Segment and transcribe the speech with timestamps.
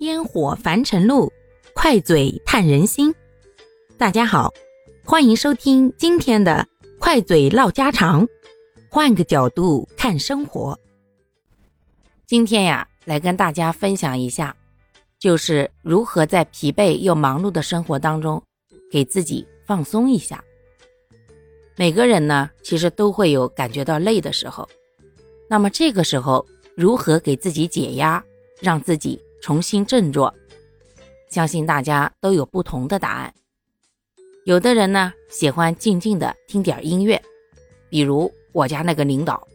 [0.00, 1.32] 烟火凡尘路，
[1.72, 3.14] 快嘴探人心。
[3.96, 4.52] 大家好，
[5.04, 6.66] 欢迎收听今天的
[6.98, 8.26] 快嘴唠家常，
[8.90, 10.78] 换个角度看生活。
[12.26, 14.54] 今天呀，来跟大家分享一下，
[15.20, 18.42] 就是如何在疲惫又忙碌的生活当中，
[18.90, 20.42] 给自己放松一下。
[21.76, 24.68] 每个人呢，其实都会有感觉到累的时候，
[25.48, 26.44] 那么这个时候，
[26.76, 28.22] 如何给自己解压，
[28.60, 30.34] 让自己重新振作？
[31.28, 33.34] 相信大家都有不同的答案。
[34.46, 37.22] 有的人呢，喜欢静静的听点音乐，
[37.90, 39.46] 比如我家那个领导，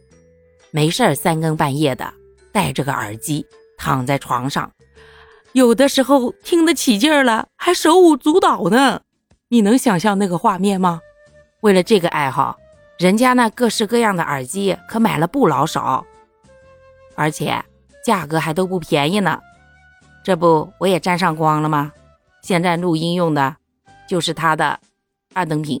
[0.70, 2.14] 没事三更半夜的
[2.52, 3.44] 戴着个耳机
[3.76, 4.70] 躺在床上，
[5.54, 9.02] 有的时候听得起劲儿了，还手舞足蹈呢。
[9.48, 11.00] 你能想象那个画面吗？
[11.62, 12.56] 为了这个爱好，
[12.96, 16.06] 人家那各式各样的耳机可买了不老少，
[17.16, 17.60] 而且
[18.04, 19.40] 价格还都不便宜呢。
[20.24, 21.92] 这不我也沾上光了吗？
[22.42, 23.56] 现在录音用的。
[24.08, 24.80] 就是他的
[25.34, 25.80] 二等品。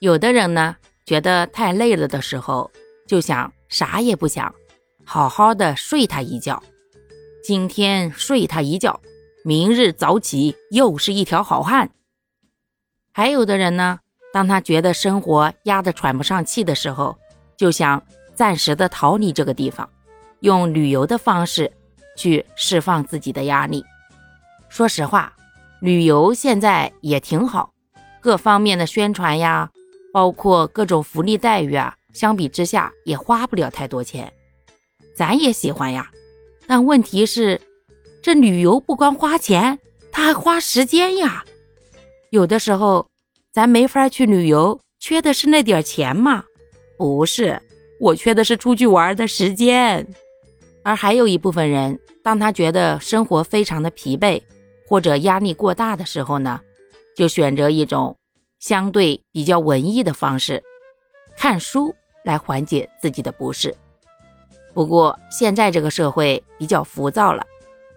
[0.00, 0.74] 有的人呢，
[1.06, 2.68] 觉得太累了的时候，
[3.06, 4.52] 就想啥也不想，
[5.04, 6.60] 好好的睡他一觉。
[7.40, 9.00] 今天睡他一觉，
[9.44, 11.92] 明日早起又是一条好汉。
[13.12, 14.00] 还有的人呢，
[14.32, 17.16] 当他觉得生活压得喘不上气的时候，
[17.56, 18.02] 就想
[18.34, 19.88] 暂时的逃离这个地方，
[20.40, 21.70] 用旅游的方式
[22.16, 23.84] 去释放自己的压力。
[24.68, 25.32] 说实话。
[25.80, 27.72] 旅游现在也挺好，
[28.20, 29.68] 各方面的宣传呀，
[30.12, 34.32] 包括各种福利待遇啊，相比之下也花不了太多钱。
[35.16, 36.08] 咱也喜欢呀，
[36.68, 37.60] 但问题是，
[38.22, 39.76] 这旅游不光花钱，
[40.12, 41.44] 它还花时间呀。
[42.30, 43.08] 有的时候，
[43.52, 46.44] 咱没法去旅游，缺的是那点钱吗？
[46.96, 47.60] 不是，
[47.98, 50.06] 我缺的是出去玩的时间。
[50.82, 54.42] 而还有一部分人，当他觉得生活非常的疲惫。
[54.88, 56.60] 或者压力过大的时候呢，
[57.16, 58.14] 就选择一种
[58.58, 60.62] 相对比较文艺的方式，
[61.34, 61.94] 看书
[62.24, 63.74] 来缓解自己的不适。
[64.74, 67.42] 不过现在这个社会比较浮躁了，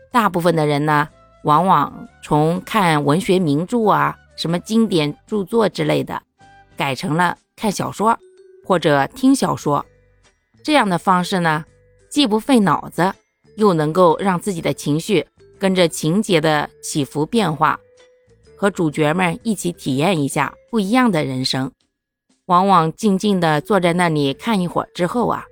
[0.09, 1.09] 大部分的人呢，
[1.43, 6.21] 往往从看文学名著啊、什么经典著作之类的，
[6.77, 8.17] 改成了看小说
[8.65, 9.85] 或者听小说。
[10.63, 11.65] 这样的方式呢，
[12.15, 13.13] 既不费脑子，
[13.57, 15.27] 又能够让自己的情绪。
[15.59, 17.77] 跟着情节的起伏变化，
[18.55, 21.69] 和主角们一起体验一下不一样的人生。
[22.45, 25.43] 往往静静地坐在那里看一会儿之后啊，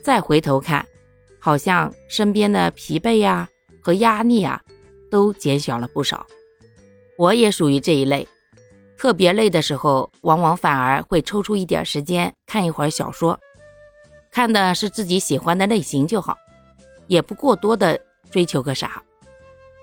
[0.00, 0.86] 再回头看，
[1.40, 3.48] 好像身边的疲惫呀
[3.80, 4.62] 和压力啊
[5.10, 6.24] 都减小了不少。
[7.16, 8.28] 我也属于这一类，
[8.96, 13.36] 特别累的时候，往往反而会抽出一点时间看一会儿小说，
[14.38, 16.38] 看的是自己喜欢的类型就好，
[17.08, 18.00] 也不过多的
[18.30, 19.02] 追求个啥。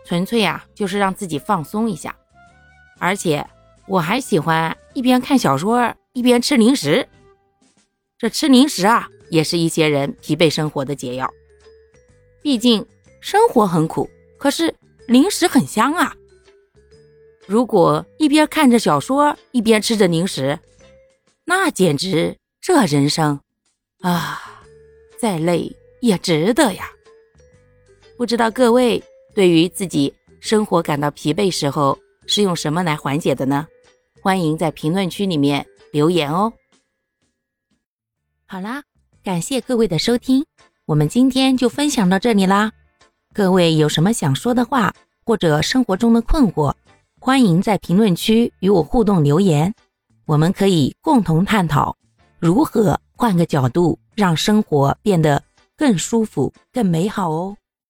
[0.05, 2.15] 纯粹呀，就是让自己放松一下，
[2.97, 3.45] 而且
[3.85, 7.05] 我还喜欢一边看小说一边吃零食。
[8.17, 11.29] 这吃零食啊，也是一些人疲惫生活的解药。
[12.41, 12.85] 毕竟
[13.19, 14.73] 生活很苦，可是
[15.05, 16.15] 零食很香啊。
[17.45, 20.57] 如果一边看着小说一边吃着零食，
[21.43, 23.41] 那简直这人生
[24.05, 24.39] 啊，
[25.17, 26.87] 再累也值得呀。
[28.15, 29.03] 不知道各位。
[29.33, 33.67] 对于自己生活感到疲惫时候，是用什么来缓解的呢？
[34.21, 36.53] 欢迎在评论区里面留言哦。
[38.45, 38.81] 好啦，
[39.23, 40.45] 感谢各位的收听，
[40.85, 42.71] 我们今天就分享到这里啦。
[43.33, 44.93] 各位有什么想说的话，
[45.25, 46.73] 或者生活中的困惑，
[47.19, 49.73] 欢迎在评论区与我互动留言，
[50.25, 51.97] 我们可以共同探讨
[52.39, 55.41] 如何换个角度让生活变得
[55.77, 57.57] 更舒服、更美好哦。